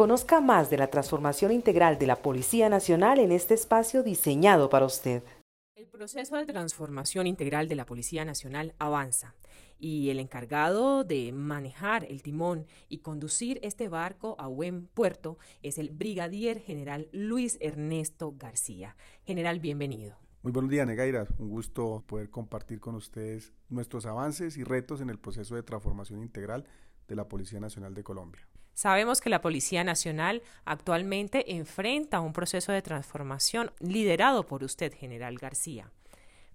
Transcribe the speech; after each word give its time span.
Conozca 0.00 0.40
más 0.40 0.70
de 0.70 0.78
la 0.78 0.86
transformación 0.86 1.52
integral 1.52 1.98
de 1.98 2.06
la 2.06 2.16
Policía 2.16 2.70
Nacional 2.70 3.18
en 3.18 3.32
este 3.32 3.52
espacio 3.52 4.02
diseñado 4.02 4.70
para 4.70 4.86
usted. 4.86 5.22
El 5.76 5.88
proceso 5.88 6.36
de 6.36 6.46
transformación 6.46 7.26
integral 7.26 7.68
de 7.68 7.74
la 7.74 7.84
Policía 7.84 8.24
Nacional 8.24 8.74
avanza 8.78 9.34
y 9.78 10.08
el 10.08 10.18
encargado 10.18 11.04
de 11.04 11.32
manejar 11.32 12.06
el 12.06 12.22
timón 12.22 12.64
y 12.88 13.00
conducir 13.00 13.60
este 13.62 13.90
barco 13.90 14.36
a 14.38 14.46
buen 14.46 14.86
puerto 14.86 15.36
es 15.62 15.76
el 15.76 15.90
brigadier 15.90 16.60
general 16.60 17.10
Luis 17.12 17.58
Ernesto 17.60 18.32
García. 18.38 18.96
General, 19.24 19.60
bienvenido. 19.60 20.16
Muy 20.40 20.52
buenos 20.52 20.70
días, 20.70 20.86
Negaira. 20.86 21.26
Un 21.36 21.50
gusto 21.50 22.04
poder 22.06 22.30
compartir 22.30 22.80
con 22.80 22.94
ustedes 22.94 23.52
nuestros 23.68 24.06
avances 24.06 24.56
y 24.56 24.64
retos 24.64 25.02
en 25.02 25.10
el 25.10 25.18
proceso 25.18 25.56
de 25.56 25.62
transformación 25.62 26.22
integral 26.22 26.64
de 27.06 27.16
la 27.16 27.28
Policía 27.28 27.60
Nacional 27.60 27.92
de 27.92 28.02
Colombia. 28.02 28.48
Sabemos 28.80 29.20
que 29.20 29.28
la 29.28 29.42
Policía 29.42 29.84
Nacional 29.84 30.40
actualmente 30.64 31.54
enfrenta 31.54 32.20
un 32.20 32.32
proceso 32.32 32.72
de 32.72 32.80
transformación 32.80 33.72
liderado 33.78 34.46
por 34.46 34.64
usted, 34.64 34.94
General 34.94 35.36
García. 35.36 35.92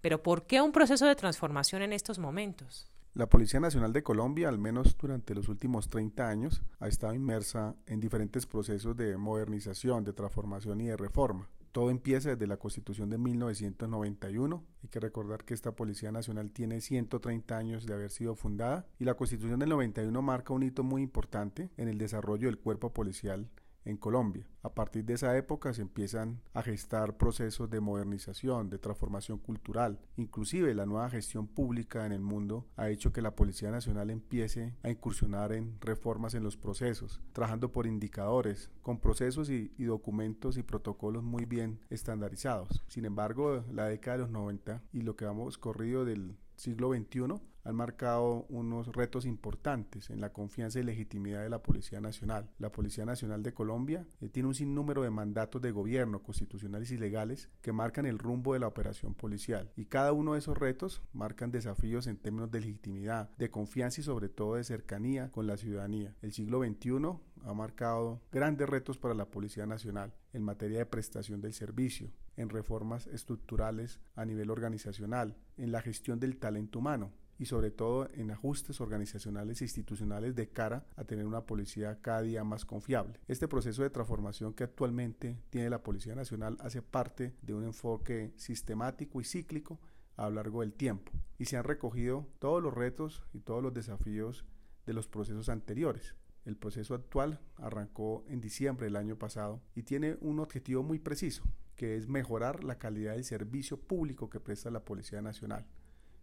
Pero 0.02 0.24
¿por 0.24 0.48
qué 0.48 0.60
un 0.60 0.72
proceso 0.72 1.06
de 1.06 1.16
transformación 1.16 1.84
en 1.84 1.94
estos 1.94 2.18
momentos? 2.18 2.92
La 3.14 3.28
Policía 3.28 3.60
Nacional 3.60 3.94
de 3.94 4.02
Colombia, 4.02 4.50
al 4.50 4.58
menos 4.58 4.98
durante 4.98 5.36
los 5.36 5.50
últimos 5.50 5.88
30 5.88 6.28
años, 6.28 6.64
ha 6.80 6.88
estado 6.88 7.14
inmersa 7.14 7.76
en 7.86 8.00
diferentes 8.00 8.48
procesos 8.48 8.98
de 8.98 9.18
modernización, 9.18 10.04
de 10.04 10.14
transformación 10.14 10.82
y 10.82 10.88
de 10.88 10.98
reforma. 10.98 11.48
Todo 11.76 11.90
empieza 11.90 12.30
desde 12.30 12.48
la 12.48 12.56
Constitución 12.56 13.10
de 13.10 13.18
1991. 13.18 14.64
Hay 14.82 14.88
que 14.88 15.02
recordar 15.02 15.44
que 15.44 15.54
esta 15.54 15.76
Policía 15.76 16.10
Nacional 16.10 16.52
tiene 16.52 16.80
130 16.80 17.58
años 17.58 17.86
de 17.86 17.94
haber 17.94 18.12
sido 18.12 18.34
fundada 18.34 18.88
y 18.98 19.04
la 19.04 19.16
Constitución 19.16 19.60
del 19.60 19.68
91 19.68 20.22
marca 20.22 20.54
un 20.54 20.64
hito 20.64 20.84
muy 20.84 21.02
importante 21.02 21.72
en 21.76 21.90
el 21.90 21.98
desarrollo 21.98 22.48
del 22.48 22.60
cuerpo 22.60 22.94
policial 22.94 23.50
en 23.86 23.98
Colombia. 23.98 24.48
A 24.64 24.74
partir 24.74 25.06
de 25.06 25.14
esa 25.14 25.38
época 25.38 25.74
se 25.74 25.84
empiezan 25.84 26.42
a 26.54 26.62
gestar 26.62 27.18
procesos 27.18 27.70
de 27.70 27.80
modernización, 27.80 28.70
de 28.70 28.80
transformación 28.80 29.38
cultural. 29.38 30.00
Inclusive 30.18 30.74
la 30.74 30.86
nueva 30.86 31.10
gestión 31.10 31.48
pública 31.48 32.06
en 32.06 32.12
el 32.12 32.22
mundo 32.22 32.66
ha 32.76 32.90
hecho 32.90 33.14
que 33.14 33.22
la 33.22 33.36
Policía 33.36 33.72
Nacional 33.72 34.10
empiece 34.10 34.74
a 34.84 34.90
incursionar 34.90 35.54
en 35.54 35.80
reformas 35.82 36.34
en 36.34 36.44
los 36.44 36.58
procesos, 36.58 37.22
trabajando 37.32 37.72
por 37.72 37.88
indicadores, 37.88 38.72
con 38.82 39.00
procesos 39.00 39.50
y, 39.50 39.72
y 39.78 39.86
documentos 39.86 40.58
y 40.58 40.64
protocolos 40.64 41.24
muy 41.24 41.46
bien 41.46 41.80
estandarizados. 41.90 42.84
Sin 42.88 43.06
embargo, 43.06 43.64
la 43.72 43.86
década 43.86 44.18
de 44.18 44.24
los 44.24 44.32
90 44.32 44.82
y 44.92 45.02
lo 45.02 45.16
que 45.16 45.26
vamos 45.26 45.58
corrido 45.58 46.06
del 46.06 46.38
siglo 46.56 46.92
XXI 46.94 47.40
han 47.66 47.76
marcado 47.76 48.46
unos 48.50 48.88
retos 48.96 49.26
importantes 49.26 50.12
en 50.12 50.22
la 50.22 50.32
confianza 50.32 50.80
y 50.80 50.84
legitimidad 50.84 51.42
de 51.42 51.50
la 51.50 51.64
Policía 51.64 52.00
Nacional. 52.00 52.50
La 52.60 52.72
Policía 52.72 53.06
Nacional 53.06 53.42
de 53.42 53.54
Colombia 53.54 54.06
eh, 54.22 54.30
tiene 54.30 54.48
un 54.48 54.56
sinnúmero 54.56 55.02
de 55.02 55.10
mandatos 55.10 55.62
de 55.62 55.72
gobierno 55.72 56.22
constitucionales 56.22 56.92
y 56.92 56.98
legales 56.98 57.50
que 57.62 57.74
marcan 57.74 58.06
el 58.06 58.20
rumbo 58.20 58.54
de 58.54 58.60
la 58.60 58.68
operación 58.68 59.16
policial 59.16 59.72
y 59.76 59.86
cada 59.86 60.14
uno 60.14 60.34
de 60.34 60.40
esos 60.40 60.58
retos 60.58 61.02
marcan 61.12 61.52
desafíos 61.52 62.06
en 62.06 62.18
términos 62.18 62.52
de 62.52 62.62
legitimidad, 62.62 63.30
de 63.38 63.50
confianza 63.50 64.00
y 64.00 64.04
sobre 64.04 64.30
todo 64.30 64.56
de 64.56 64.64
cercanía 64.64 65.32
con 65.32 65.48
la 65.48 65.58
ciudadanía. 65.58 66.16
El 66.22 66.34
siglo 66.34 66.64
XXI 66.64 67.18
ha 67.46 67.54
marcado 67.54 68.22
grandes 68.32 68.70
retos 68.70 69.00
para 69.00 69.16
la 69.16 69.26
Policía 69.26 69.66
Nacional 69.66 70.14
en 70.34 70.44
materia 70.44 70.80
de 70.80 70.86
prestación 70.86 71.42
del 71.42 71.54
servicio, 71.54 72.12
en 72.38 72.50
reformas 72.50 73.08
estructurales 73.08 74.00
a 74.16 74.26
nivel 74.26 74.52
organizacional, 74.52 75.36
en 75.58 75.72
la 75.72 75.82
gestión 75.82 76.20
del 76.20 76.38
talento 76.38 76.80
humano, 76.80 77.12
y 77.38 77.46
sobre 77.46 77.72
todo 77.72 78.10
en 78.14 78.32
ajustes 78.32 78.80
organizacionales 78.82 79.62
e 79.62 79.66
institucionales 79.66 80.36
de 80.36 80.50
cara 80.50 80.86
a 80.96 81.04
tener 81.04 81.26
una 81.26 81.46
policía 81.46 82.00
cada 82.02 82.22
día 82.22 82.44
más 82.44 82.66
confiable. 82.66 83.20
Este 83.28 83.48
proceso 83.48 83.84
de 83.84 83.90
transformación 83.90 84.54
que 84.54 84.64
actualmente 84.64 85.38
tiene 85.50 85.70
la 85.70 85.84
Policía 85.84 86.16
Nacional 86.16 86.58
hace 86.62 86.82
parte 86.82 87.36
de 87.42 87.54
un 87.54 87.66
enfoque 87.66 88.34
sistemático 88.38 89.20
y 89.20 89.26
cíclico 89.26 89.80
a 90.16 90.30
lo 90.30 90.36
largo 90.36 90.62
del 90.62 90.74
tiempo 90.74 91.12
y 91.38 91.46
se 91.46 91.58
han 91.58 91.66
recogido 91.66 92.28
todos 92.40 92.64
los 92.64 92.74
retos 92.74 93.24
y 93.34 93.40
todos 93.40 93.62
los 93.62 93.74
desafíos 93.74 94.46
de 94.86 94.94
los 94.94 95.08
procesos 95.08 95.50
anteriores. 95.50 96.16
El 96.46 96.56
proceso 96.56 96.94
actual 96.94 97.42
arrancó 97.56 98.24
en 98.30 98.40
diciembre 98.40 98.86
del 98.86 98.96
año 98.96 99.18
pasado 99.18 99.62
y 99.74 99.84
tiene 99.84 100.16
un 100.22 100.40
objetivo 100.40 100.84
muy 100.84 101.00
preciso, 101.00 101.44
que 101.76 101.98
es 101.98 102.08
mejorar 102.08 102.64
la 102.64 102.78
calidad 102.78 103.14
del 103.14 103.24
servicio 103.26 103.78
público 103.78 104.30
que 104.30 104.40
presta 104.40 104.70
la 104.70 104.86
Policía 104.86 105.22
Nacional 105.22 105.66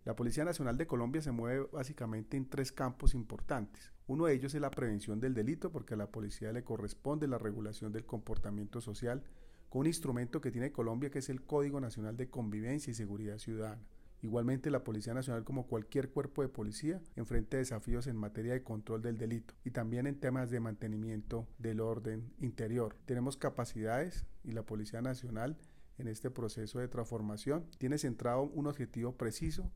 la 0.05 0.17
Policía 0.17 0.45
Nacional 0.45 0.77
de 0.77 0.89
Colombia 0.89 1.23
se 1.23 1.31
mueve 1.31 1.69
básicamente 1.73 2.37
en 2.37 2.49
tres 2.49 2.73
campos 2.73 3.15
importantes. 3.15 3.93
Uno 4.09 4.27
de 4.27 4.35
ellos 4.35 4.53
es 4.53 4.61
la 4.61 4.71
prevención 4.71 5.21
del 5.21 5.33
delito, 5.33 5.71
porque 5.71 5.95
a 5.95 5.97
la 5.97 6.11
policía 6.11 6.53
le 6.53 6.65
corresponde 6.65 7.29
la 7.29 7.39
regulación 7.39 7.93
del 7.93 8.05
comportamiento 8.05 8.81
social 8.81 9.23
con 9.69 9.83
un 9.83 9.87
instrumento 9.87 10.41
que 10.41 10.51
tiene 10.51 10.73
Colombia 10.73 11.11
que 11.11 11.21
es 11.21 11.29
el 11.29 11.45
Código 11.45 11.81
Nacional 11.81 12.17
de 12.17 12.29
Convivencia 12.29 12.91
y 12.91 12.95
Seguridad 12.95 13.39
Ciudadana. 13.39 13.81
Igualmente, 14.23 14.71
la 14.71 14.83
Policía 14.83 15.15
Nacional, 15.15 15.45
como 15.45 15.69
cualquier 15.69 16.11
cuerpo 16.11 16.43
de 16.43 16.49
policía, 16.49 17.01
enfrenta 17.15 17.57
desafíos 17.57 18.09
en 18.09 18.17
materia 18.17 18.53
de 18.53 18.63
control 18.63 19.03
del 19.03 19.19
delito 19.19 19.55
y 19.65 19.71
también 19.71 20.09
en 20.09 20.19
temas 20.19 20.51
de 20.51 20.61
mantenimiento 20.61 21.47
del 21.59 21.81
orden 21.81 22.33
interior. 22.41 22.97
Tenemos 23.05 23.37
capacidades 23.37 24.27
y 24.43 24.53
la 24.53 24.65
Policía 24.65 25.01
Nacional 25.01 25.57
en 25.99 26.09
este 26.09 26.31
proceso 26.31 26.81
de 26.81 26.89
transformación 26.89 27.67
tiene 27.79 27.99
centrado 27.99 28.43
un 28.43 28.67
objetivo 28.67 29.17
preciso 29.17 29.71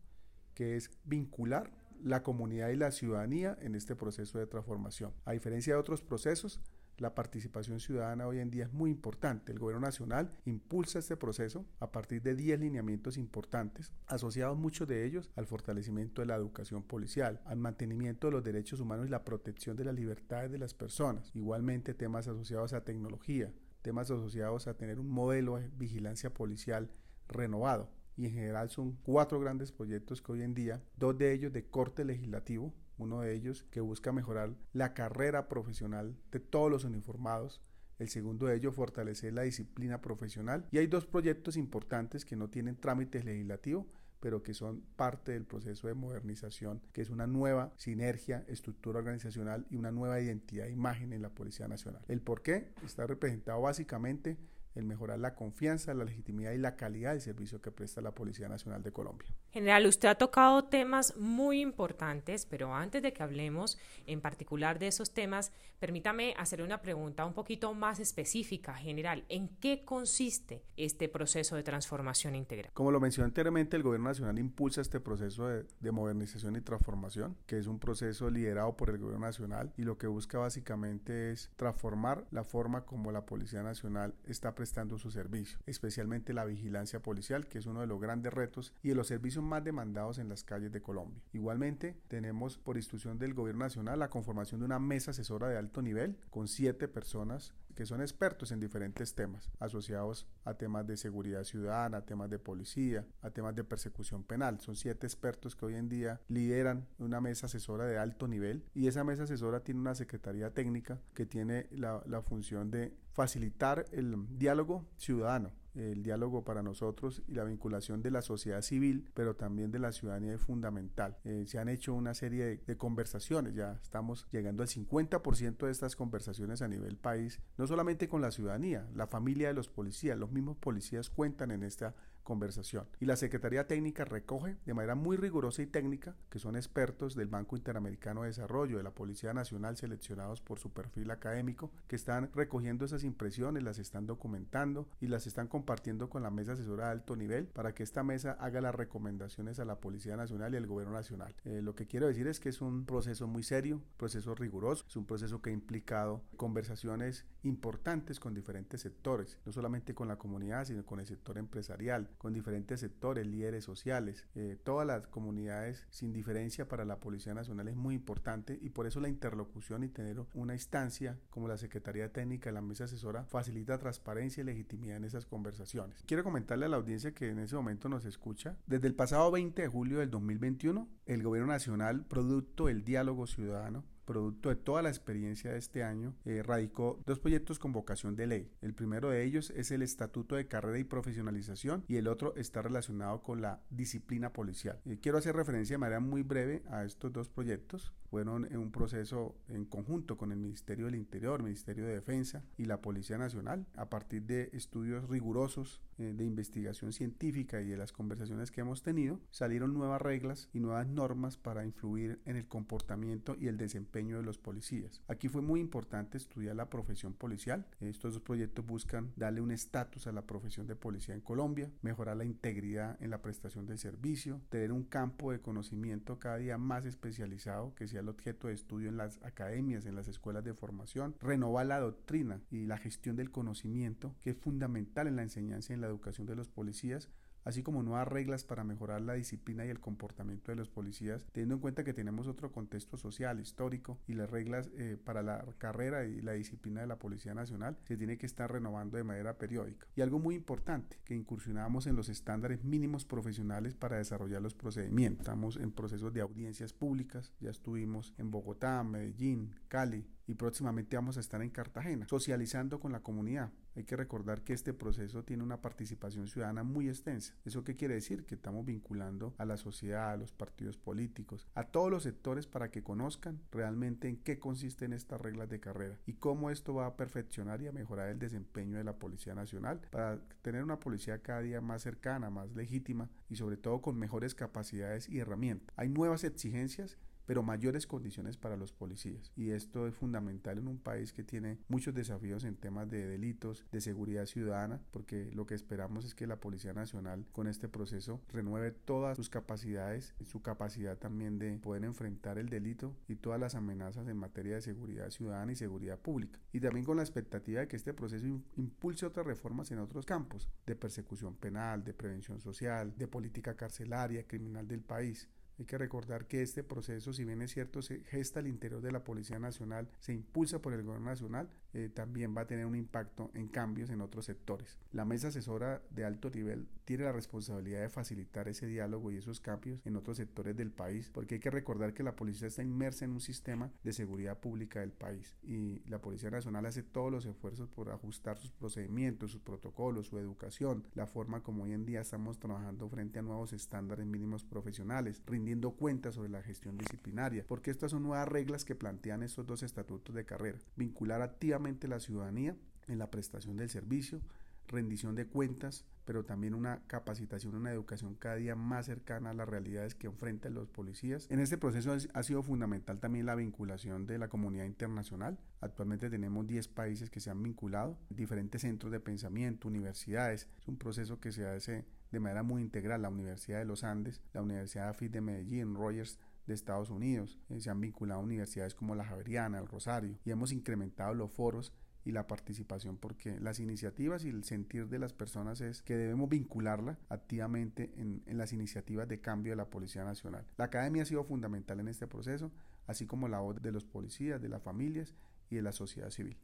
que 0.56 0.74
es 0.74 0.90
vincular 1.04 1.70
la 2.02 2.22
comunidad 2.22 2.70
y 2.70 2.76
la 2.76 2.90
ciudadanía 2.90 3.56
en 3.60 3.74
este 3.74 3.94
proceso 3.94 4.38
de 4.38 4.46
transformación. 4.46 5.12
A 5.24 5.32
diferencia 5.32 5.74
de 5.74 5.80
otros 5.80 6.02
procesos, 6.02 6.60
la 6.96 7.14
participación 7.14 7.78
ciudadana 7.78 8.26
hoy 8.26 8.38
en 8.38 8.50
día 8.50 8.64
es 8.64 8.72
muy 8.72 8.90
importante. 8.90 9.52
El 9.52 9.58
gobierno 9.58 9.86
nacional 9.86 10.32
impulsa 10.46 10.98
este 10.98 11.16
proceso 11.16 11.66
a 11.78 11.92
partir 11.92 12.22
de 12.22 12.34
10 12.34 12.60
lineamientos 12.60 13.18
importantes, 13.18 13.92
asociados 14.06 14.56
muchos 14.56 14.88
de 14.88 15.04
ellos 15.04 15.30
al 15.36 15.46
fortalecimiento 15.46 16.22
de 16.22 16.26
la 16.26 16.36
educación 16.36 16.82
policial, 16.82 17.42
al 17.44 17.58
mantenimiento 17.58 18.28
de 18.28 18.32
los 18.32 18.44
derechos 18.44 18.80
humanos 18.80 19.06
y 19.06 19.10
la 19.10 19.24
protección 19.24 19.76
de 19.76 19.84
las 19.84 19.94
libertades 19.94 20.50
de 20.50 20.58
las 20.58 20.72
personas. 20.72 21.30
Igualmente 21.34 21.92
temas 21.92 22.28
asociados 22.28 22.72
a 22.72 22.82
tecnología, 22.82 23.52
temas 23.82 24.10
asociados 24.10 24.68
a 24.68 24.74
tener 24.78 24.98
un 24.98 25.10
modelo 25.10 25.56
de 25.56 25.68
vigilancia 25.68 26.32
policial 26.32 26.90
renovado 27.28 27.90
y 28.16 28.26
en 28.26 28.32
general 28.32 28.70
son 28.70 28.96
cuatro 29.02 29.40
grandes 29.40 29.72
proyectos 29.72 30.22
que 30.22 30.32
hoy 30.32 30.42
en 30.42 30.54
día, 30.54 30.82
dos 30.96 31.16
de 31.18 31.32
ellos 31.32 31.52
de 31.52 31.68
corte 31.68 32.04
legislativo, 32.04 32.72
uno 32.98 33.20
de 33.20 33.34
ellos 33.34 33.64
que 33.70 33.80
busca 33.80 34.12
mejorar 34.12 34.56
la 34.72 34.94
carrera 34.94 35.48
profesional 35.48 36.16
de 36.30 36.40
todos 36.40 36.70
los 36.70 36.84
uniformados, 36.84 37.62
el 37.98 38.08
segundo 38.08 38.46
de 38.46 38.56
ellos 38.56 38.74
fortalecer 38.74 39.32
la 39.32 39.42
disciplina 39.42 40.00
profesional 40.00 40.66
y 40.70 40.78
hay 40.78 40.86
dos 40.86 41.06
proyectos 41.06 41.56
importantes 41.56 42.24
que 42.24 42.36
no 42.36 42.48
tienen 42.48 42.76
trámites 42.76 43.24
legislativos 43.24 43.86
pero 44.20 44.42
que 44.42 44.54
son 44.54 44.82
parte 44.96 45.32
del 45.32 45.44
proceso 45.44 45.86
de 45.88 45.94
modernización, 45.94 46.82
que 46.92 47.02
es 47.02 47.10
una 47.10 47.26
nueva 47.26 47.72
sinergia, 47.76 48.44
estructura 48.48 48.98
organizacional 48.98 49.66
y 49.70 49.76
una 49.76 49.92
nueva 49.92 50.20
identidad 50.20 50.66
e 50.66 50.72
imagen 50.72 51.12
en 51.12 51.22
la 51.22 51.30
Policía 51.30 51.68
Nacional. 51.68 52.02
El 52.08 52.20
por 52.20 52.42
qué 52.42 52.72
está 52.84 53.06
representado 53.06 53.60
básicamente 53.60 54.36
el 54.76 54.84
mejorar 54.84 55.18
la 55.18 55.34
confianza, 55.34 55.94
la 55.94 56.04
legitimidad 56.04 56.52
y 56.52 56.58
la 56.58 56.76
calidad 56.76 57.12
del 57.12 57.22
servicio 57.22 57.62
que 57.62 57.70
presta 57.70 58.00
la 58.02 58.12
Policía 58.12 58.48
Nacional 58.48 58.82
de 58.82 58.92
Colombia. 58.92 59.28
General, 59.50 59.86
usted 59.86 60.08
ha 60.08 60.16
tocado 60.16 60.64
temas 60.64 61.16
muy 61.16 61.60
importantes, 61.60 62.44
pero 62.44 62.74
antes 62.74 63.02
de 63.02 63.12
que 63.12 63.22
hablemos 63.22 63.78
en 64.06 64.20
particular 64.20 64.78
de 64.78 64.88
esos 64.88 65.14
temas, 65.14 65.50
permítame 65.78 66.34
hacer 66.36 66.60
una 66.60 66.82
pregunta 66.82 67.24
un 67.24 67.32
poquito 67.32 67.72
más 67.72 68.00
específica, 68.00 68.74
general. 68.74 69.24
¿En 69.30 69.48
qué 69.48 69.82
consiste 69.84 70.62
este 70.76 71.08
proceso 71.08 71.56
de 71.56 71.62
transformación 71.62 72.34
integral? 72.34 72.70
Como 72.74 72.90
lo 72.90 73.00
mencioné 73.00 73.26
anteriormente, 73.26 73.76
el 73.76 73.82
Gobierno 73.82 74.08
Nacional 74.08 74.38
impulsa 74.38 74.82
este 74.82 75.00
proceso 75.00 75.48
de, 75.48 75.64
de 75.80 75.90
modernización 75.90 76.54
y 76.56 76.60
transformación, 76.60 77.36
que 77.46 77.58
es 77.58 77.66
un 77.66 77.78
proceso 77.78 78.28
liderado 78.28 78.76
por 78.76 78.90
el 78.90 78.98
Gobierno 78.98 79.24
Nacional 79.24 79.72
y 79.78 79.82
lo 79.82 79.96
que 79.96 80.06
busca 80.06 80.38
básicamente 80.38 81.32
es 81.32 81.50
transformar 81.56 82.26
la 82.30 82.44
forma 82.44 82.84
como 82.84 83.10
la 83.10 83.24
Policía 83.24 83.62
Nacional 83.62 84.14
está 84.26 84.54
presente 84.54 84.65
prestando 84.66 84.98
su 84.98 85.12
servicio, 85.12 85.60
especialmente 85.64 86.32
la 86.32 86.44
vigilancia 86.44 86.98
policial, 86.98 87.46
que 87.46 87.58
es 87.58 87.66
uno 87.66 87.82
de 87.82 87.86
los 87.86 88.00
grandes 88.00 88.34
retos 88.34 88.72
y 88.82 88.88
de 88.88 88.96
los 88.96 89.06
servicios 89.06 89.44
más 89.44 89.62
demandados 89.62 90.18
en 90.18 90.28
las 90.28 90.42
calles 90.42 90.72
de 90.72 90.82
Colombia. 90.82 91.22
Igualmente, 91.32 91.94
tenemos 92.08 92.58
por 92.58 92.76
instrucción 92.76 93.16
del 93.16 93.32
Gobierno 93.32 93.64
Nacional 93.64 94.00
la 94.00 94.10
conformación 94.10 94.58
de 94.58 94.66
una 94.66 94.80
mesa 94.80 95.12
asesora 95.12 95.48
de 95.48 95.56
alto 95.56 95.82
nivel 95.82 96.18
con 96.30 96.48
siete 96.48 96.88
personas 96.88 97.54
que 97.76 97.86
son 97.86 98.00
expertos 98.00 98.50
en 98.50 98.58
diferentes 98.58 99.14
temas 99.14 99.50
asociados 99.60 100.26
a 100.44 100.54
temas 100.54 100.86
de 100.86 100.96
seguridad 100.96 101.44
ciudadana, 101.44 101.98
a 101.98 102.06
temas 102.06 102.30
de 102.30 102.38
policía, 102.38 103.06
a 103.22 103.30
temas 103.30 103.54
de 103.54 103.62
persecución 103.62 104.24
penal. 104.24 104.58
Son 104.60 104.74
siete 104.74 105.06
expertos 105.06 105.54
que 105.54 105.66
hoy 105.66 105.74
en 105.74 105.88
día 105.88 106.20
lideran 106.26 106.88
una 106.98 107.20
mesa 107.20 107.46
asesora 107.46 107.84
de 107.84 107.98
alto 107.98 108.26
nivel 108.26 108.64
y 108.74 108.88
esa 108.88 109.04
mesa 109.04 109.24
asesora 109.24 109.60
tiene 109.60 109.80
una 109.80 109.94
secretaría 109.94 110.54
técnica 110.54 110.98
que 111.14 111.26
tiene 111.26 111.68
la, 111.70 112.02
la 112.06 112.22
función 112.22 112.70
de 112.70 112.96
facilitar 113.16 113.86
el 113.92 114.14
diálogo 114.38 114.86
ciudadano 114.98 115.50
El 115.74 116.02
diálogo 116.02 116.44
para 116.44 116.62
nosotros 116.62 117.22
y 117.26 117.34
la 117.34 117.44
vinculación 117.44 118.02
de 118.02 118.10
la 118.10 118.22
sociedad 118.22 118.62
civil, 118.62 119.10
pero 119.14 119.36
también 119.36 119.70
de 119.70 119.78
la 119.78 119.92
ciudadanía 119.92 120.34
es 120.34 120.40
fundamental. 120.40 121.18
Eh, 121.24 121.44
se 121.46 121.58
han 121.58 121.68
hecho 121.68 121.92
una 121.92 122.14
serie 122.14 122.62
de, 122.66 122.76
conversaciones, 122.76 123.54
ya 123.54 123.78
estamos 123.82 124.26
llegando 124.32 124.62
al 124.62 124.70
50% 124.70 125.66
de 125.66 125.70
estas 125.70 125.94
conversaciones 125.94 126.62
a 126.62 126.68
nivel 126.68 126.96
país, 126.96 127.40
no 127.58 127.66
solamente 127.66 128.08
con 128.08 128.22
la 128.22 128.30
ciudadanía, 128.30 128.88
la 128.94 129.06
familia 129.06 129.48
de 129.48 129.54
los 129.54 129.68
policías, 129.68 130.18
los 130.18 130.30
mismos 130.30 130.56
policías 130.56 131.10
cuentan 131.10 131.50
en 131.50 131.62
esta 131.62 131.94
conversación. 132.26 132.86
Y 133.00 133.06
la 133.06 133.16
Secretaría 133.16 133.66
Técnica 133.66 134.04
recoge 134.04 134.56
de 134.66 134.74
manera 134.74 134.96
muy 134.96 135.16
rigurosa 135.16 135.62
y 135.62 135.66
técnica, 135.66 136.16
que 136.28 136.40
son 136.40 136.56
expertos 136.56 137.14
del 137.14 137.28
Banco 137.28 137.56
Interamericano 137.56 138.22
de 138.22 138.28
Desarrollo, 138.28 138.76
de 138.76 138.82
la 138.82 138.90
Policía 138.90 139.32
Nacional, 139.32 139.76
seleccionados 139.76 140.42
por 140.42 140.58
su 140.58 140.72
perfil 140.72 141.10
académico, 141.10 141.70
que 141.86 141.96
están 141.96 142.30
recogiendo 142.34 142.84
esas 142.84 143.04
impresiones, 143.04 143.62
las 143.62 143.78
están 143.78 144.06
documentando 144.06 144.88
y 145.00 145.06
las 145.06 145.26
están 145.26 145.46
compartiendo 145.46 146.10
con 146.10 146.22
la 146.22 146.30
mesa 146.30 146.52
asesora 146.52 146.86
de 146.86 146.92
alto 146.92 147.14
nivel 147.14 147.46
para 147.46 147.72
que 147.74 147.84
esta 147.84 148.02
mesa 148.02 148.32
haga 148.32 148.60
las 148.60 148.74
recomendaciones 148.74 149.60
a 149.60 149.64
la 149.64 149.78
Policía 149.78 150.16
Nacional 150.16 150.52
y 150.52 150.56
al 150.56 150.66
Gobierno 150.66 150.94
Nacional. 150.94 151.34
Eh, 151.44 151.62
lo 151.62 151.76
que 151.76 151.86
quiero 151.86 152.08
decir 152.08 152.26
es 152.26 152.40
que 152.40 152.48
es 152.48 152.60
un 152.60 152.84
proceso 152.86 153.28
muy 153.28 153.44
serio, 153.44 153.80
proceso 153.96 154.34
riguroso, 154.34 154.84
es 154.88 154.96
un 154.96 155.06
proceso 155.06 155.40
que 155.40 155.50
ha 155.50 155.52
implicado 155.52 156.22
conversaciones 156.36 157.24
importantes 157.44 158.18
con 158.18 158.34
diferentes 158.34 158.80
sectores, 158.80 159.38
no 159.46 159.52
solamente 159.52 159.94
con 159.94 160.08
la 160.08 160.18
comunidad, 160.18 160.64
sino 160.64 160.84
con 160.84 160.98
el 160.98 161.06
sector 161.06 161.38
empresarial, 161.38 162.08
con 162.18 162.32
diferentes 162.32 162.80
sectores, 162.80 163.26
líderes 163.26 163.64
sociales, 163.64 164.26
eh, 164.34 164.56
todas 164.62 164.86
las 164.86 165.06
comunidades 165.06 165.86
sin 165.90 166.12
diferencia 166.12 166.68
para 166.68 166.84
la 166.84 166.98
Policía 167.00 167.34
Nacional 167.34 167.68
es 167.68 167.76
muy 167.76 167.94
importante 167.94 168.58
y 168.60 168.70
por 168.70 168.86
eso 168.86 169.00
la 169.00 169.08
interlocución 169.08 169.84
y 169.84 169.88
tener 169.88 170.24
una 170.34 170.54
instancia 170.54 171.18
como 171.30 171.48
la 171.48 171.56
Secretaría 171.56 172.12
Técnica 172.12 172.50
y 172.50 172.52
la 172.52 172.62
Mesa 172.62 172.84
Asesora 172.84 173.24
facilita 173.24 173.78
transparencia 173.78 174.40
y 174.40 174.44
legitimidad 174.44 174.96
en 174.96 175.04
esas 175.04 175.26
conversaciones. 175.26 176.02
Quiero 176.06 176.24
comentarle 176.24 176.66
a 176.66 176.68
la 176.68 176.76
audiencia 176.76 177.12
que 177.12 177.30
en 177.30 177.38
ese 177.38 177.56
momento 177.56 177.88
nos 177.88 178.04
escucha. 178.04 178.56
Desde 178.66 178.86
el 178.86 178.94
pasado 178.94 179.30
20 179.30 179.62
de 179.62 179.68
julio 179.68 179.98
del 179.98 180.10
2021, 180.10 180.88
el 181.06 181.22
Gobierno 181.22 181.52
Nacional, 181.52 182.04
producto 182.06 182.66
del 182.66 182.84
diálogo 182.84 183.26
ciudadano, 183.26 183.84
producto 184.06 184.48
de 184.48 184.56
toda 184.56 184.80
la 184.80 184.88
experiencia 184.88 185.52
de 185.52 185.58
este 185.58 185.82
año, 185.82 186.14
eh, 186.24 186.42
radicó 186.42 186.98
dos 187.04 187.18
proyectos 187.18 187.58
con 187.58 187.72
vocación 187.72 188.16
de 188.16 188.26
ley. 188.26 188.50
El 188.62 188.72
primero 188.72 189.10
de 189.10 189.24
ellos 189.24 189.50
es 189.50 189.70
el 189.70 189.82
Estatuto 189.82 190.36
de 190.36 190.48
Carrera 190.48 190.78
y 190.78 190.84
Profesionalización 190.84 191.84
y 191.88 191.96
el 191.96 192.08
otro 192.08 192.34
está 192.36 192.62
relacionado 192.62 193.22
con 193.22 193.42
la 193.42 193.60
disciplina 193.68 194.32
policial. 194.32 194.80
Eh, 194.86 194.98
quiero 195.02 195.18
hacer 195.18 195.36
referencia 195.36 195.74
de 195.74 195.78
manera 195.78 196.00
muy 196.00 196.22
breve 196.22 196.62
a 196.70 196.84
estos 196.84 197.12
dos 197.12 197.28
proyectos. 197.28 197.92
Fueron 198.16 198.46
en 198.46 198.56
un 198.56 198.72
proceso 198.72 199.34
en 199.50 199.66
conjunto 199.66 200.16
con 200.16 200.32
el 200.32 200.38
Ministerio 200.38 200.86
del 200.86 200.94
Interior, 200.94 201.42
Ministerio 201.42 201.84
de 201.84 201.92
Defensa 201.92 202.42
y 202.56 202.64
la 202.64 202.80
Policía 202.80 203.18
Nacional, 203.18 203.66
a 203.76 203.90
partir 203.90 204.22
de 204.22 204.48
estudios 204.54 205.06
rigurosos 205.10 205.82
eh, 205.98 206.14
de 206.16 206.24
investigación 206.24 206.94
científica 206.94 207.60
y 207.60 207.68
de 207.68 207.76
las 207.76 207.92
conversaciones 207.92 208.50
que 208.50 208.62
hemos 208.62 208.82
tenido, 208.82 209.20
salieron 209.30 209.74
nuevas 209.74 210.00
reglas 210.00 210.48
y 210.54 210.60
nuevas 210.60 210.86
normas 210.86 211.36
para 211.36 211.64
influir 211.64 212.20
en 212.24 212.36
el 212.36 212.46
comportamiento 212.48 213.36
y 213.38 213.48
el 213.48 213.58
desempeño 213.58 214.16
de 214.16 214.22
los 214.22 214.38
policías. 214.38 215.02
Aquí 215.08 215.28
fue 215.28 215.42
muy 215.42 215.60
importante 215.60 216.16
estudiar 216.16 216.56
la 216.56 216.70
profesión 216.70 217.12
policial. 217.12 217.66
Estos 217.80 218.14
dos 218.14 218.22
proyectos 218.22 218.64
buscan 218.64 219.12
darle 219.16 219.42
un 219.42 219.50
estatus 219.50 220.06
a 220.06 220.12
la 220.12 220.26
profesión 220.26 220.66
de 220.66 220.74
policía 220.74 221.14
en 221.14 221.20
Colombia, 221.20 221.70
mejorar 221.82 222.16
la 222.16 222.24
integridad 222.24 222.96
en 223.02 223.10
la 223.10 223.20
prestación 223.20 223.66
del 223.66 223.78
servicio, 223.78 224.40
tener 224.48 224.72
un 224.72 224.84
campo 224.84 225.32
de 225.32 225.40
conocimiento 225.40 226.18
cada 226.18 226.38
día 226.38 226.56
más 226.56 226.86
especializado 226.86 227.74
que 227.74 227.88
sea 227.88 228.05
el 228.06 228.10
objeto 228.10 228.48
de 228.48 228.54
estudio 228.54 228.88
en 228.88 228.96
las 228.96 229.22
academias, 229.24 229.84
en 229.84 229.96
las 229.96 230.08
escuelas 230.08 230.44
de 230.44 230.54
formación, 230.54 231.16
renovar 231.20 231.66
la 231.66 231.80
doctrina 231.80 232.40
y 232.50 232.66
la 232.66 232.78
gestión 232.78 233.16
del 233.16 233.30
conocimiento, 233.30 234.14
que 234.20 234.30
es 234.30 234.36
fundamental 234.36 235.08
en 235.08 235.16
la 235.16 235.22
enseñanza 235.22 235.72
y 235.72 235.74
en 235.74 235.80
la 235.80 235.88
educación 235.88 236.26
de 236.26 236.36
los 236.36 236.48
policías, 236.48 237.08
así 237.46 237.62
como 237.62 237.82
nuevas 237.82 238.08
reglas 238.08 238.44
para 238.44 238.64
mejorar 238.64 239.00
la 239.00 239.14
disciplina 239.14 239.64
y 239.64 239.70
el 239.70 239.78
comportamiento 239.78 240.50
de 240.50 240.56
los 240.56 240.68
policías, 240.68 241.24
teniendo 241.32 241.54
en 241.54 241.60
cuenta 241.60 241.84
que 241.84 241.94
tenemos 241.94 242.26
otro 242.26 242.50
contexto 242.50 242.96
social, 242.96 243.40
histórico, 243.40 243.98
y 244.08 244.14
las 244.14 244.28
reglas 244.28 244.68
eh, 244.76 244.98
para 245.02 245.22
la 245.22 245.44
carrera 245.58 246.04
y 246.04 246.20
la 246.20 246.32
disciplina 246.32 246.80
de 246.80 246.88
la 246.88 246.98
Policía 246.98 247.34
Nacional 247.34 247.78
se 247.84 247.96
tiene 247.96 248.18
que 248.18 248.26
estar 248.26 248.50
renovando 248.50 248.96
de 248.96 249.04
manera 249.04 249.38
periódica. 249.38 249.86
Y 249.94 250.00
algo 250.00 250.18
muy 250.18 250.34
importante, 250.34 250.98
que 251.04 251.14
incursionamos 251.14 251.86
en 251.86 251.94
los 251.94 252.08
estándares 252.08 252.64
mínimos 252.64 253.04
profesionales 253.04 253.74
para 253.74 253.98
desarrollar 253.98 254.42
los 254.42 254.54
procedimientos. 254.54 255.20
Estamos 255.20 255.56
en 255.56 255.70
procesos 255.70 256.12
de 256.12 256.22
audiencias 256.22 256.72
públicas, 256.72 257.32
ya 257.38 257.50
estuvimos 257.50 258.12
en 258.18 258.32
Bogotá, 258.32 258.82
Medellín, 258.82 259.54
Cali, 259.68 260.04
y 260.26 260.34
próximamente 260.34 260.96
vamos 260.96 261.16
a 261.16 261.20
estar 261.20 261.42
en 261.42 261.50
Cartagena, 261.50 262.06
socializando 262.08 262.80
con 262.80 262.92
la 262.92 263.00
comunidad. 263.00 263.50
Hay 263.74 263.84
que 263.84 263.96
recordar 263.96 264.42
que 264.42 264.52
este 264.52 264.72
proceso 264.72 265.22
tiene 265.24 265.42
una 265.42 265.60
participación 265.60 266.28
ciudadana 266.28 266.62
muy 266.62 266.88
extensa. 266.88 267.34
¿Eso 267.44 267.62
qué 267.64 267.76
quiere 267.76 267.94
decir? 267.94 268.24
Que 268.24 268.34
estamos 268.34 268.64
vinculando 268.64 269.34
a 269.38 269.44
la 269.44 269.56
sociedad, 269.56 270.12
a 270.12 270.16
los 270.16 270.32
partidos 270.32 270.78
políticos, 270.78 271.46
a 271.54 271.64
todos 271.64 271.90
los 271.90 272.02
sectores 272.02 272.46
para 272.46 272.70
que 272.70 272.82
conozcan 272.82 273.40
realmente 273.50 274.08
en 274.08 274.16
qué 274.16 274.38
consisten 274.38 274.92
estas 274.92 275.20
reglas 275.20 275.48
de 275.48 275.60
carrera 275.60 275.98
y 276.06 276.14
cómo 276.14 276.50
esto 276.50 276.74
va 276.74 276.86
a 276.86 276.96
perfeccionar 276.96 277.60
y 277.60 277.66
a 277.66 277.72
mejorar 277.72 278.08
el 278.08 278.18
desempeño 278.18 278.78
de 278.78 278.84
la 278.84 278.98
Policía 278.98 279.34
Nacional 279.34 279.80
para 279.90 280.20
tener 280.42 280.62
una 280.62 280.80
policía 280.80 281.22
cada 281.22 281.42
día 281.42 281.60
más 281.60 281.82
cercana, 281.82 282.30
más 282.30 282.54
legítima 282.54 283.10
y 283.28 283.36
sobre 283.36 283.56
todo 283.56 283.80
con 283.80 283.98
mejores 283.98 284.34
capacidades 284.34 285.08
y 285.08 285.18
herramientas. 285.18 285.74
Hay 285.76 285.88
nuevas 285.88 286.24
exigencias 286.24 286.98
pero 287.26 287.42
mayores 287.42 287.86
condiciones 287.86 288.36
para 288.36 288.56
los 288.56 288.72
policías. 288.72 289.32
Y 289.36 289.50
esto 289.50 289.86
es 289.86 289.94
fundamental 289.94 290.58
en 290.58 290.68
un 290.68 290.78
país 290.78 291.12
que 291.12 291.24
tiene 291.24 291.58
muchos 291.68 291.94
desafíos 291.94 292.44
en 292.44 292.56
temas 292.56 292.88
de 292.88 293.06
delitos, 293.06 293.64
de 293.70 293.80
seguridad 293.80 294.26
ciudadana, 294.26 294.80
porque 294.90 295.30
lo 295.34 295.46
que 295.46 295.54
esperamos 295.54 296.04
es 296.04 296.14
que 296.14 296.26
la 296.26 296.40
Policía 296.40 296.72
Nacional 296.72 297.26
con 297.32 297.46
este 297.48 297.68
proceso 297.68 298.20
renueve 298.28 298.70
todas 298.70 299.16
sus 299.16 299.28
capacidades, 299.28 300.14
su 300.24 300.40
capacidad 300.40 300.96
también 300.96 301.38
de 301.38 301.58
poder 301.58 301.84
enfrentar 301.84 302.38
el 302.38 302.48
delito 302.48 302.96
y 303.08 303.16
todas 303.16 303.40
las 303.40 303.54
amenazas 303.54 304.08
en 304.08 304.16
materia 304.16 304.54
de 304.54 304.62
seguridad 304.62 305.10
ciudadana 305.10 305.52
y 305.52 305.56
seguridad 305.56 305.98
pública. 305.98 306.38
Y 306.52 306.60
también 306.60 306.84
con 306.84 306.96
la 306.96 307.02
expectativa 307.02 307.60
de 307.60 307.68
que 307.68 307.76
este 307.76 307.92
proceso 307.92 308.26
impulse 308.56 309.06
otras 309.06 309.26
reformas 309.26 309.70
en 309.70 309.78
otros 309.78 310.06
campos, 310.06 310.48
de 310.66 310.76
persecución 310.76 311.34
penal, 311.34 311.84
de 311.84 311.94
prevención 311.94 312.40
social, 312.40 312.94
de 312.96 313.08
política 313.08 313.54
carcelaria, 313.54 314.26
criminal 314.26 314.66
del 314.66 314.82
país. 314.82 315.28
Hay 315.58 315.64
que 315.64 315.78
recordar 315.78 316.26
que 316.26 316.42
este 316.42 316.62
proceso, 316.62 317.12
si 317.12 317.24
bien 317.24 317.40
es 317.40 317.52
cierto, 317.52 317.80
se 317.80 318.00
gesta 318.04 318.40
al 318.40 318.46
interior 318.46 318.82
de 318.82 318.92
la 318.92 319.04
Policía 319.04 319.38
Nacional, 319.38 319.88
se 320.00 320.12
impulsa 320.12 320.60
por 320.60 320.74
el 320.74 320.82
Gobierno 320.82 321.06
Nacional, 321.06 321.48
eh, 321.76 321.90
también 321.90 322.34
va 322.34 322.40
a 322.40 322.46
tener 322.46 322.64
un 322.64 322.74
impacto 322.74 323.30
en 323.34 323.48
cambios 323.48 323.90
en 323.90 324.00
otros 324.00 324.24
sectores. 324.24 324.78
La 324.92 325.04
mesa 325.04 325.28
asesora 325.28 325.82
de 325.90 326.06
alto 326.06 326.30
nivel 326.30 326.66
tiene 326.86 327.04
la 327.04 327.12
responsabilidad 327.12 327.82
de 327.82 327.90
facilitar 327.90 328.48
ese 328.48 328.66
diálogo 328.66 329.10
y 329.10 329.18
esos 329.18 329.40
cambios 329.40 329.80
en 329.84 329.96
otros 329.96 330.16
sectores 330.16 330.56
del 330.56 330.70
país, 330.70 331.10
porque 331.12 331.34
hay 331.34 331.40
que 331.40 331.50
recordar 331.50 331.92
que 331.92 332.02
la 332.02 332.16
policía 332.16 332.48
está 332.48 332.62
inmersa 332.62 333.04
en 333.04 333.10
un 333.10 333.20
sistema 333.20 333.70
de 333.84 333.92
seguridad 333.92 334.38
pública 334.38 334.80
del 334.80 334.92
país 334.92 335.36
y 335.42 335.82
la 335.86 336.00
Policía 336.00 336.30
Nacional 336.30 336.64
hace 336.64 336.82
todos 336.82 337.12
los 337.12 337.26
esfuerzos 337.26 337.68
por 337.68 337.90
ajustar 337.90 338.38
sus 338.38 338.52
procedimientos, 338.52 339.32
sus 339.32 339.42
protocolos, 339.42 340.06
su 340.06 340.18
educación, 340.18 340.86
la 340.94 341.06
forma 341.06 341.42
como 341.42 341.64
hoy 341.64 341.72
en 341.72 341.84
día 341.84 342.00
estamos 342.00 342.38
trabajando 342.38 342.88
frente 342.88 343.18
a 343.18 343.22
nuevos 343.22 343.52
estándares 343.52 344.06
mínimos 344.06 344.44
profesionales, 344.44 345.22
rindiendo 345.26 345.72
cuentas 345.72 346.14
sobre 346.14 346.30
la 346.30 346.42
gestión 346.42 346.78
disciplinaria, 346.78 347.44
porque 347.46 347.70
estas 347.70 347.90
son 347.90 348.04
nuevas 348.04 348.28
reglas 348.28 348.64
que 348.64 348.74
plantean 348.74 349.22
estos 349.22 349.44
dos 349.44 349.62
estatutos 349.62 350.14
de 350.14 350.24
carrera. 350.24 350.58
Vincular 350.76 351.20
activamente 351.20 351.65
la 351.88 352.00
ciudadanía 352.00 352.56
en 352.86 352.98
la 352.98 353.10
prestación 353.10 353.56
del 353.56 353.68
servicio, 353.68 354.20
rendición 354.68 355.14
de 355.14 355.26
cuentas, 355.26 355.84
pero 356.04 356.24
también 356.24 356.54
una 356.54 356.82
capacitación, 356.86 357.56
una 357.56 357.72
educación 357.72 358.14
cada 358.14 358.36
día 358.36 358.54
más 358.54 358.86
cercana 358.86 359.30
a 359.30 359.34
las 359.34 359.48
realidades 359.48 359.94
que 359.94 360.06
enfrentan 360.06 360.54
los 360.54 360.68
policías. 360.68 361.28
En 361.30 361.40
este 361.40 361.58
proceso 361.58 361.96
ha 362.14 362.22
sido 362.22 362.42
fundamental 362.42 363.00
también 363.00 363.26
la 363.26 363.34
vinculación 363.34 364.06
de 364.06 364.18
la 364.18 364.28
comunidad 364.28 364.64
internacional. 364.64 365.38
Actualmente 365.60 366.08
tenemos 366.08 366.46
10 366.46 366.68
países 366.68 367.10
que 367.10 367.20
se 367.20 367.30
han 367.30 367.42
vinculado, 367.42 367.98
diferentes 368.08 368.62
centros 368.62 368.92
de 368.92 369.00
pensamiento, 369.00 369.66
universidades. 369.66 370.48
Es 370.60 370.68
un 370.68 370.76
proceso 370.76 371.18
que 371.18 371.32
se 371.32 371.46
hace 371.46 371.84
de 372.12 372.20
manera 372.20 372.44
muy 372.44 372.62
integral, 372.62 373.02
la 373.02 373.08
Universidad 373.08 373.58
de 373.58 373.64
los 373.64 373.82
Andes, 373.82 374.22
la 374.32 374.42
Universidad 374.42 374.88
AFIT 374.88 375.12
de 375.12 375.20
Medellín, 375.20 375.74
Rogers 375.74 376.20
de 376.46 376.54
Estados 376.54 376.90
Unidos, 376.90 377.38
eh, 377.48 377.60
se 377.60 377.70
han 377.70 377.80
vinculado 377.80 378.20
universidades 378.20 378.74
como 378.74 378.94
la 378.94 379.04
Javeriana, 379.04 379.58
el 379.58 379.66
Rosario, 379.66 380.18
y 380.24 380.30
hemos 380.30 380.52
incrementado 380.52 381.14
los 381.14 381.32
foros 381.32 381.72
y 382.04 382.12
la 382.12 382.28
participación 382.28 382.96
porque 382.96 383.40
las 383.40 383.58
iniciativas 383.58 384.24
y 384.24 384.28
el 384.28 384.44
sentir 384.44 384.88
de 384.88 385.00
las 385.00 385.12
personas 385.12 385.60
es 385.60 385.82
que 385.82 385.96
debemos 385.96 386.28
vincularla 386.28 386.98
activamente 387.08 387.92
en, 387.96 388.22
en, 388.26 388.38
las 388.38 388.52
iniciativas 388.52 389.08
de 389.08 389.20
cambio 389.20 389.52
de 389.52 389.56
la 389.56 389.70
Policía 389.70 390.04
Nacional. 390.04 390.46
La 390.56 390.66
academia 390.66 391.02
ha 391.02 391.06
sido 391.06 391.24
fundamental 391.24 391.80
en 391.80 391.88
este 391.88 392.06
proceso, 392.06 392.52
así 392.86 393.06
como 393.06 393.26
la 393.26 393.40
voz 393.40 393.60
de 393.60 393.72
los 393.72 393.84
policías, 393.84 394.40
de 394.40 394.48
las 394.48 394.62
familias 394.62 395.14
y 395.50 395.56
de 395.56 395.62
la 395.62 395.72
sociedad 395.72 396.10
civil. 396.10 396.38